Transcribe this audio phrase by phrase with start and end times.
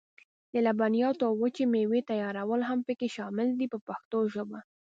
[0.51, 4.59] د لبنیاتو او وچې مېوې تیارول هم پکې شامل دي په پښتو ژبه.